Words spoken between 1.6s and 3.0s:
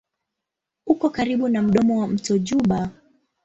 mdomo wa mto Juba.